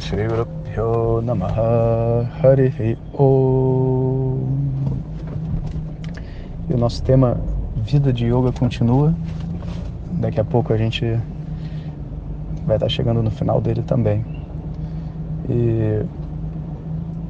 [0.00, 4.38] Shri Guru Namaha Harihi Om
[6.68, 7.36] E o nosso tema
[7.76, 9.12] Vida de Yoga continua.
[10.12, 11.18] Daqui a pouco a gente
[12.64, 14.24] vai estar chegando no final dele também.
[15.48, 16.04] E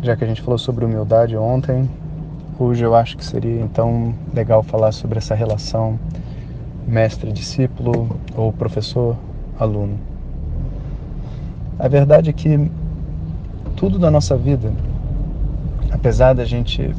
[0.02, 1.88] já que a gente falou sobre humildade ontem,
[2.59, 5.99] hoje eu acho que seria então legal falar sobre essa relação
[6.87, 10.13] mestre-discípulo ou professor-aluno.
[11.78, 12.71] A verdade é que
[13.74, 14.73] tudo da nossa vida,
[15.90, 16.95] apesar da gente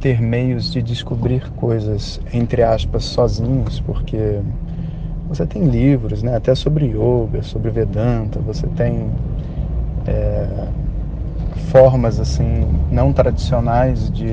[0.00, 4.40] ter meios de descobrir coisas, entre aspas, sozinhos, porque
[5.28, 9.08] você tem livros, né, até sobre yoga, sobre Vedanta, você tem
[10.08, 10.66] é,
[11.70, 14.32] formas assim não tradicionais de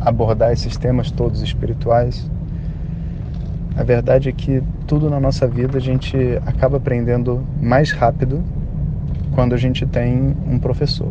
[0.00, 2.30] abordar esses temas todos espirituais.
[3.76, 8.42] A verdade é que tudo na nossa vida a gente acaba aprendendo mais rápido
[9.40, 11.10] quando a gente tem um professor.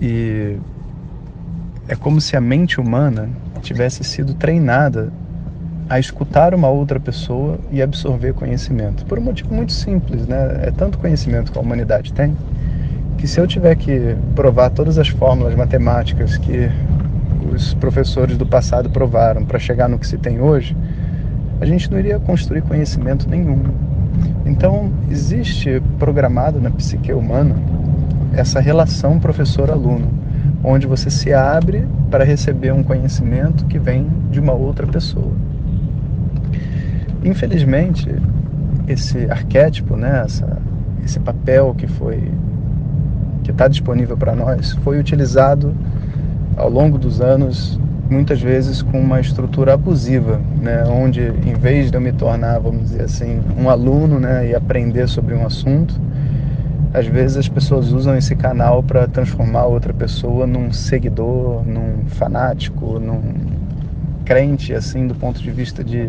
[0.00, 0.56] E
[1.86, 3.28] é como se a mente humana
[3.60, 5.12] tivesse sido treinada
[5.86, 9.04] a escutar uma outra pessoa e absorver conhecimento.
[9.04, 10.60] Por um motivo muito simples, né?
[10.62, 12.34] É tanto conhecimento que a humanidade tem
[13.18, 16.70] que se eu tiver que provar todas as fórmulas matemáticas que
[17.52, 20.74] os professores do passado provaram para chegar no que se tem hoje,
[21.60, 23.60] a gente não iria construir conhecimento nenhum.
[24.48, 27.54] Então, existe programado na psique humana
[28.32, 30.08] essa relação professor-aluno,
[30.64, 35.32] onde você se abre para receber um conhecimento que vem de uma outra pessoa.
[37.22, 38.10] Infelizmente,
[38.86, 40.58] esse arquétipo, né, essa,
[41.04, 42.32] esse papel que foi
[43.44, 45.74] que está disponível para nós foi utilizado
[46.56, 47.78] ao longo dos anos
[48.10, 52.82] muitas vezes com uma estrutura abusiva, né, onde em vez de eu me tornar, vamos
[52.90, 56.00] dizer assim, um aluno, né, e aprender sobre um assunto,
[56.92, 62.98] às vezes as pessoas usam esse canal para transformar outra pessoa num seguidor, num fanático,
[62.98, 63.20] num
[64.24, 66.08] crente, assim, do ponto de vista de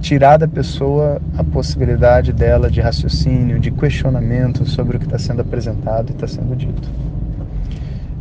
[0.00, 5.40] tirar da pessoa a possibilidade dela de raciocínio, de questionamento sobre o que está sendo
[5.40, 6.88] apresentado e está sendo dito.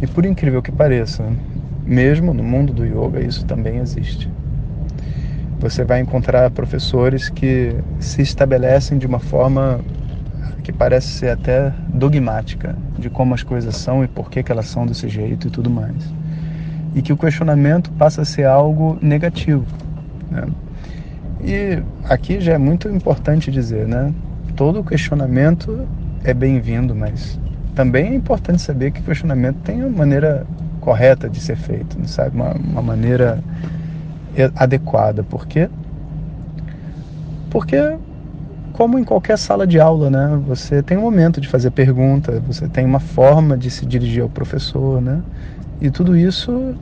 [0.02, 1.24] E por incrível que pareça,
[1.86, 4.30] mesmo no mundo do yoga isso também existe.
[5.60, 9.80] Você vai encontrar professores que se estabelecem de uma forma
[10.64, 14.66] que parece ser até dogmática de como as coisas são e por que, que elas
[14.66, 16.14] são desse jeito e tudo mais.
[16.96, 19.66] E que o questionamento passa a ser algo negativo.
[20.32, 20.44] Né?
[21.44, 24.12] E aqui já é muito importante dizer, né?
[24.56, 25.88] Todo questionamento
[26.24, 27.40] é bem-vindo, mas
[27.76, 30.48] também é importante saber que questionamento tem uma maneira
[30.86, 32.36] correta de ser feito, sabe?
[32.36, 33.44] Uma, uma maneira
[34.56, 35.24] adequada.
[35.24, 35.68] Por quê?
[37.50, 37.98] Porque,
[38.72, 40.40] como em qualquer sala de aula, né?
[40.48, 44.30] Você tem um momento de fazer pergunta, você tem uma forma de se dirigir ao
[44.30, 45.22] professor, né?
[45.82, 46.76] E tudo isso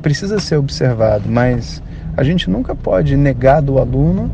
[0.00, 1.82] precisa ser observado, mas
[2.16, 4.30] a gente nunca pode negar do aluno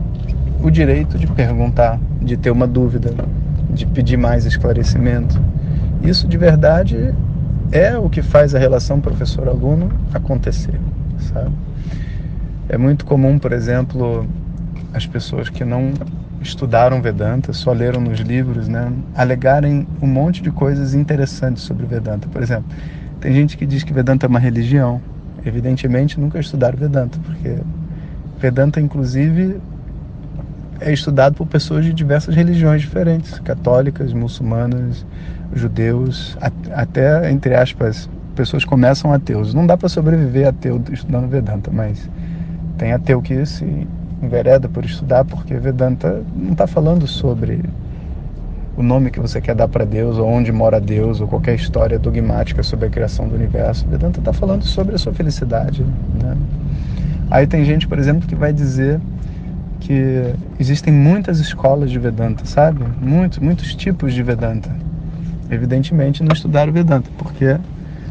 [0.62, 3.14] o direito de perguntar, de ter uma dúvida,
[3.70, 5.40] de pedir mais esclarecimento.
[6.02, 7.14] Isso de verdade
[7.74, 10.78] é o que faz a relação professor-aluno acontecer,
[11.18, 11.50] sabe?
[12.68, 14.24] É muito comum, por exemplo,
[14.92, 15.92] as pessoas que não
[16.40, 22.28] estudaram Vedanta, só leram nos livros, né, alegarem um monte de coisas interessantes sobre Vedanta.
[22.28, 22.66] Por exemplo,
[23.20, 25.00] tem gente que diz que Vedanta é uma religião,
[25.44, 27.58] evidentemente nunca estudaram Vedanta, porque
[28.38, 29.60] Vedanta, inclusive,
[30.80, 35.06] é estudado por pessoas de diversas religiões diferentes, católicas, muçulmanas,
[35.54, 36.36] judeus,
[36.72, 39.54] até, entre aspas, pessoas começam ateus.
[39.54, 42.08] Não dá para sobreviver ateu estudando Vedanta, mas
[42.76, 43.86] tem ateu que se
[44.22, 47.62] envereda por estudar, porque Vedanta não está falando sobre
[48.76, 51.98] o nome que você quer dar para Deus, ou onde mora Deus, ou qualquer história
[51.98, 53.86] dogmática sobre a criação do universo.
[53.86, 55.84] Vedanta está falando sobre a sua felicidade.
[56.20, 56.36] Né?
[57.30, 59.00] Aí tem gente, por exemplo, que vai dizer
[59.84, 62.82] que existem muitas escolas de Vedanta, sabe?
[63.00, 64.70] Muitos, muitos tipos de Vedanta.
[65.50, 67.58] Evidentemente não estudaram Vedanta, porque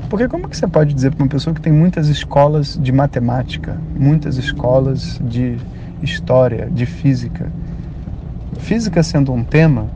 [0.08, 3.76] porque como que você pode dizer para uma pessoa que tem muitas escolas de matemática,
[3.98, 5.58] muitas escolas de
[6.04, 7.52] história, de física,
[8.60, 9.88] física sendo um tema,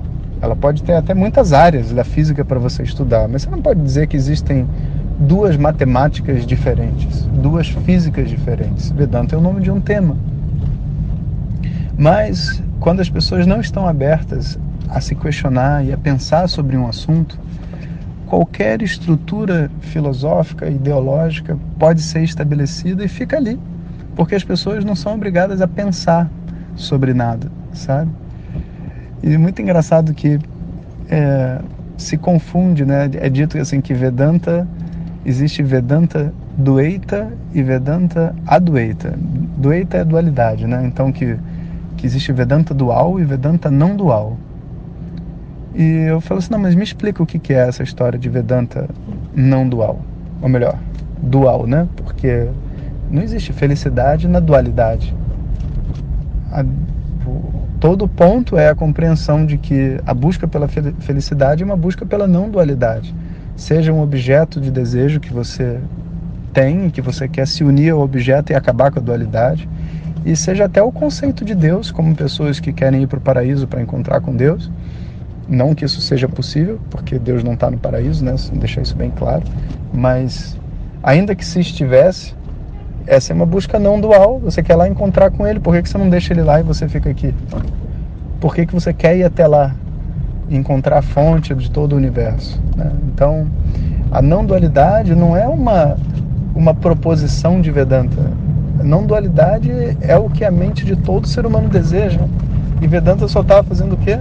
[0.41, 3.79] ela pode ter até muitas áreas da física para você estudar, mas você não pode
[3.79, 4.67] dizer que existem
[5.19, 8.89] duas matemáticas diferentes, duas físicas diferentes.
[8.89, 10.17] Vedanta é o nome de um tema.
[11.97, 16.87] Mas quando as pessoas não estão abertas a se questionar e a pensar sobre um
[16.87, 17.39] assunto,
[18.27, 23.59] qualquer estrutura filosófica, ideológica pode ser estabelecida e fica ali,
[24.15, 26.29] porque as pessoas não são obrigadas a pensar
[26.75, 28.11] sobre nada, sabe?
[29.23, 30.39] E é muito engraçado que
[31.09, 31.59] é,
[31.97, 33.09] se confunde, né?
[33.15, 34.67] É dito assim que Vedanta
[35.25, 39.13] existe Vedanta Dueita e Vedanta Adueita.
[39.57, 40.83] Dueita é dualidade, né?
[40.85, 41.37] Então que
[41.97, 44.37] que existe Vedanta dual e Vedanta não dual.
[45.75, 48.89] E eu falo assim, não, mas me explica o que é essa história de Vedanta
[49.35, 49.99] não dual.
[50.41, 50.77] Ou melhor,
[51.21, 51.87] dual, né?
[51.95, 52.47] Porque
[53.11, 55.15] não existe felicidade na dualidade.
[56.51, 56.63] A,
[57.25, 62.05] o, todo ponto é a compreensão de que a busca pela felicidade é uma busca
[62.05, 63.13] pela não dualidade.
[63.55, 65.79] Seja um objeto de desejo que você
[66.53, 69.69] tem, que você quer se unir ao objeto e acabar com a dualidade,
[70.25, 73.67] e seja até o conceito de Deus, como pessoas que querem ir para o paraíso
[73.67, 74.69] para encontrar com Deus,
[75.47, 78.35] não que isso seja possível, porque Deus não está no paraíso, né?
[78.53, 79.43] Deixar isso bem claro.
[79.93, 80.57] Mas
[81.01, 82.35] ainda que se estivesse,
[83.05, 84.39] essa é uma busca não dual.
[84.39, 85.59] Você quer lá encontrar com Ele.
[85.59, 87.33] Por que, que você não deixa Ele lá e você fica aqui?
[88.41, 89.73] Por que, que você quer ir até lá
[90.49, 92.61] e encontrar a fonte de todo o universo?
[92.75, 92.91] Né?
[93.13, 93.47] Então,
[94.11, 95.95] a não dualidade não é uma
[96.57, 98.17] uma proposição de Vedanta.
[98.83, 99.71] Não dualidade
[100.01, 102.21] é o que a mente de todo ser humano deseja.
[102.81, 104.19] E Vedanta só estava fazendo o quê?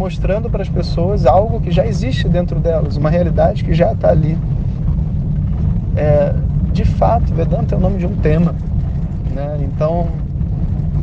[0.00, 4.08] mostrando para as pessoas algo que já existe dentro delas, uma realidade que já está
[4.08, 4.38] ali.
[5.94, 6.32] É,
[6.72, 8.54] de fato, Vedanta é o nome de um tema.
[9.34, 9.58] Né?
[9.60, 10.06] Então,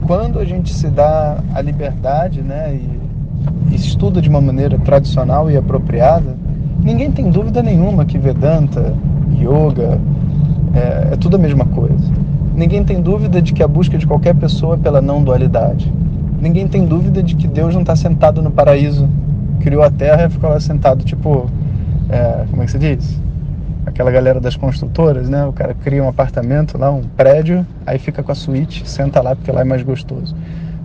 [0.07, 2.99] quando a gente se dá a liberdade né, e,
[3.71, 6.35] e estuda de uma maneira tradicional e apropriada,
[6.83, 8.95] ninguém tem dúvida nenhuma que Vedanta,
[9.31, 9.99] Yoga,
[10.73, 12.11] é, é tudo a mesma coisa.
[12.57, 15.89] Ninguém tem dúvida de que a busca de qualquer pessoa é pela não dualidade
[16.39, 19.09] ninguém tem dúvida de que Deus não está sentado no paraíso,
[19.61, 21.49] criou a terra e ficou lá sentado, tipo,
[22.09, 23.19] é, como é que se diz?
[23.85, 25.45] Aquela galera das construtoras, né?
[25.45, 29.35] O cara cria um apartamento lá, um prédio, aí fica com a suíte, senta lá
[29.35, 30.35] porque lá é mais gostoso.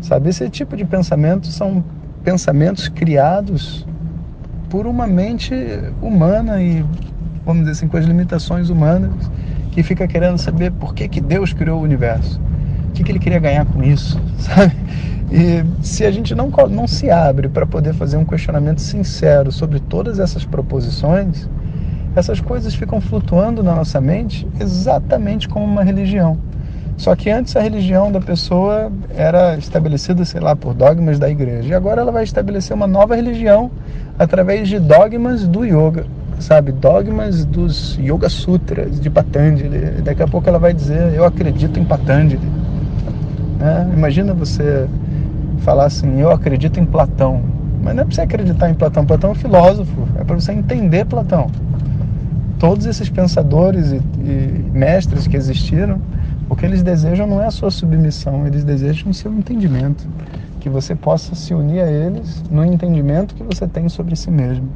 [0.00, 0.30] Sabe?
[0.30, 1.84] Esse tipo de pensamento são
[2.24, 3.86] pensamentos criados
[4.70, 5.54] por uma mente
[6.00, 6.84] humana e,
[7.44, 9.10] vamos dizer assim, com as limitações humanas,
[9.72, 12.40] que fica querendo saber por que, que Deus criou o universo.
[12.88, 14.76] O que, que ele queria ganhar com isso, sabe?
[15.32, 19.80] E se a gente não, não se abre para poder fazer um questionamento sincero sobre
[19.80, 21.48] todas essas proposições,
[22.14, 26.38] essas coisas ficam flutuando na nossa mente exatamente como uma religião.
[26.98, 31.70] Só que antes a religião da pessoa era estabelecida, sei lá, por dogmas da igreja.
[31.70, 33.70] E agora ela vai estabelecer uma nova religião
[34.18, 36.04] através de dogmas do yoga,
[36.42, 36.72] sabe?
[36.72, 40.02] Dogmas dos Yoga Sutras de Patanjali.
[40.02, 42.50] Daqui a pouco ela vai dizer: Eu acredito em Patanjali.
[43.60, 44.88] É, imagina você
[45.58, 47.40] falar assim, eu acredito em Platão.
[47.82, 49.06] Mas não é para você acreditar em Platão.
[49.06, 51.50] Platão é um filósofo, é para você entender Platão.
[52.58, 56.00] Todos esses pensadores e, e, mestres que existiram,
[56.48, 60.06] o que eles desejam não é a sua submissão, eles desejam o seu entendimento.
[60.60, 64.68] Que você possa se unir a eles no entendimento que você tem sobre si mesmo.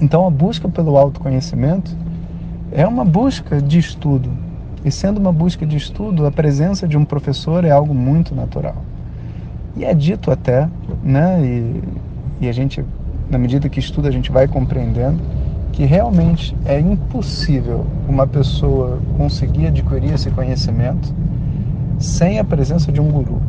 [0.00, 1.96] Então a busca pelo autoconhecimento
[2.72, 4.30] é uma busca de estudo.
[4.84, 8.76] E sendo uma busca de estudo, a presença de um professor é algo muito natural.
[9.76, 10.68] E é dito até,
[11.02, 11.82] né, e,
[12.40, 12.84] e a gente,
[13.28, 15.20] na medida que estuda, a gente vai compreendendo
[15.72, 21.14] que realmente é impossível uma pessoa conseguir adquirir esse conhecimento
[21.98, 23.40] sem a presença de um guru.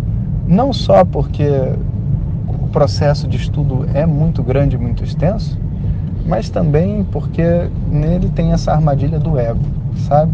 [0.48, 1.48] Não só porque
[2.48, 5.60] o processo de estudo é muito grande, muito extenso,
[6.29, 9.59] mas também porque nele tem essa armadilha do ego,
[10.07, 10.31] sabe?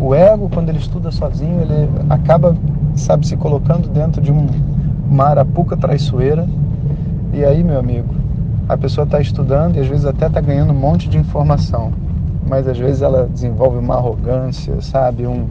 [0.00, 2.56] O ego, quando ele estuda sozinho, ele acaba,
[2.96, 4.46] sabe, se colocando dentro de um
[5.10, 6.46] uma arapuca traiçoeira.
[7.32, 8.14] E aí, meu amigo,
[8.68, 11.92] a pessoa está estudando e às vezes até está ganhando um monte de informação,
[12.46, 15.46] mas às vezes ela desenvolve uma arrogância, sabe, um,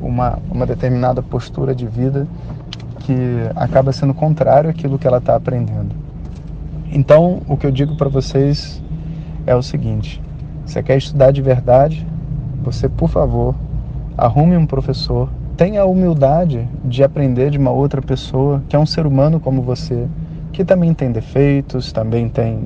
[0.00, 2.26] uma, uma determinada postura de vida
[3.00, 3.14] que
[3.54, 5.94] acaba sendo contrário àquilo que ela está aprendendo.
[6.92, 8.82] Então, o que eu digo para vocês
[9.46, 10.20] é o seguinte:
[10.64, 12.06] você quer estudar de verdade?
[12.62, 13.54] Você, por favor,
[14.16, 18.84] arrume um professor tenha a humildade de aprender de uma outra pessoa que é um
[18.84, 20.06] ser humano como você,
[20.52, 22.64] que também tem defeitos, também tem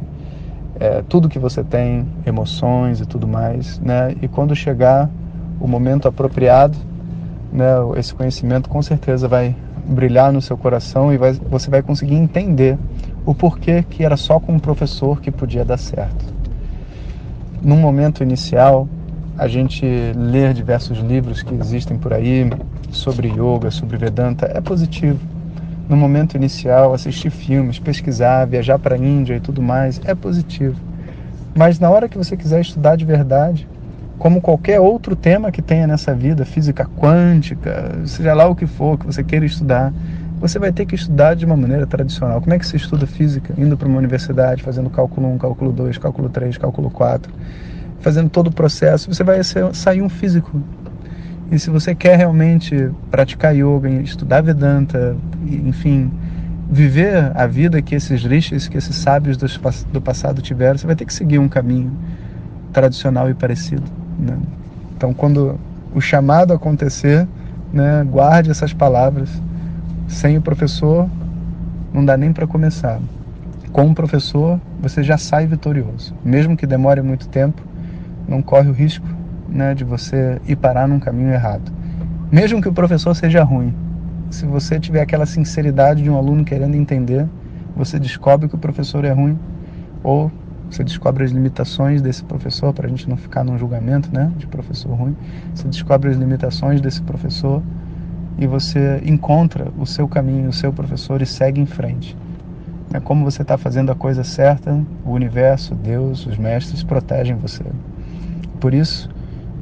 [0.79, 4.17] é, tudo que você tem, emoções e tudo mais, né?
[4.21, 5.09] E quando chegar
[5.61, 6.77] o momento apropriado,
[7.53, 9.55] né, esse conhecimento com certeza vai
[9.87, 12.79] brilhar no seu coração e vai, você vai conseguir entender
[13.25, 16.40] o porquê que era só com um professor que podia dar certo.
[17.63, 18.89] Num momento inicial,
[19.37, 19.85] a gente
[20.17, 22.51] ler diversos livros que existem por aí
[22.91, 25.19] sobre yoga, sobre Vedanta, é positivo.
[25.87, 30.77] No momento inicial, assistir filmes, pesquisar, viajar para a Índia e tudo mais, é positivo.
[31.55, 33.69] Mas na hora que você quiser estudar de verdade,
[34.19, 38.99] como qualquer outro tema que tenha nessa vida, física quântica, seja lá o que for
[38.99, 39.93] que você queira estudar,
[40.41, 42.41] você vai ter que estudar de uma maneira tradicional.
[42.41, 43.53] Como é que se estuda física?
[43.59, 47.33] Indo para uma universidade, fazendo cálculo 1, cálculo 2, cálculo 3, cálculo 4,
[48.01, 50.61] fazendo todo o processo, você vai ser, sair um físico.
[51.53, 56.11] E se você quer realmente praticar yoga, estudar Vedanta, enfim,
[56.71, 61.05] viver a vida que esses rishis, que esses sábios do passado tiveram, você vai ter
[61.05, 61.93] que seguir um caminho
[62.73, 63.83] tradicional e parecido.
[64.19, 64.39] Né?
[64.97, 65.59] Então, quando
[65.95, 67.27] o chamado acontecer,
[67.73, 69.29] né, guarde essas palavras.
[70.11, 71.09] Sem o professor,
[71.95, 73.01] não dá nem para começar.
[73.71, 76.13] Com o professor, você já sai vitorioso.
[76.25, 77.63] Mesmo que demore muito tempo,
[78.27, 79.07] não corre o risco
[79.49, 81.73] né, de você ir parar num caminho errado.
[82.31, 83.73] Mesmo que o professor seja ruim,
[84.31, 87.25] se você tiver aquela sinceridade de um aluno querendo entender,
[87.77, 89.39] você descobre que o professor é ruim
[90.03, 90.31] ou
[90.69, 94.49] você descobre as limitações desse professor para a gente não ficar num julgamento, né, de
[94.49, 95.17] professor ruim.
[95.55, 97.63] Você descobre as limitações desse professor
[98.41, 102.17] e você encontra o seu caminho, o seu professor e segue em frente.
[102.93, 107.63] É como você está fazendo a coisa certa, o universo, Deus, os mestres protegem você.
[108.59, 109.09] Por isso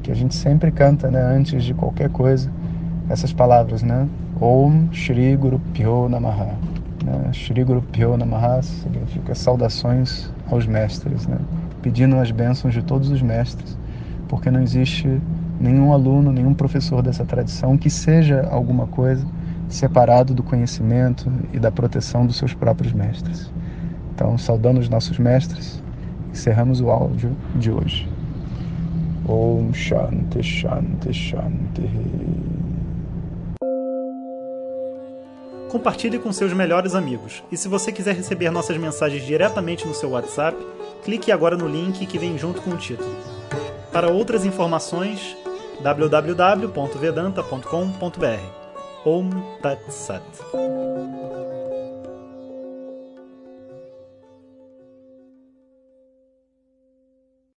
[0.03, 2.51] que a gente sempre canta, né, antes de qualquer coisa,
[3.11, 4.09] essas palavras, né?
[4.41, 6.55] Om Shri Guru Pyo Namaha.
[7.05, 7.33] Né?
[7.33, 11.39] Shri Guru Pyo Namaha significa saudações aos mestres, né?
[11.83, 13.77] pedindo as bênçãos de todos os mestres,
[14.29, 15.21] porque não existe
[15.61, 19.27] nenhum aluno, nenhum professor dessa tradição que seja alguma coisa
[19.69, 23.51] separado do conhecimento e da proteção dos seus próprios mestres.
[24.15, 25.83] Então, saudando os nossos mestres,
[26.31, 28.09] encerramos o áudio de hoje.
[29.29, 31.89] Om Shanti Shanti Shanti.
[35.69, 37.45] Compartilhe com seus melhores amigos.
[37.53, 40.57] E se você quiser receber nossas mensagens diretamente no seu WhatsApp,
[41.05, 43.15] clique agora no link que vem junto com o título.
[43.93, 45.37] Para outras informações,
[45.83, 48.41] www.vedanta.com.br.
[49.05, 50.78] Om Tat Sat.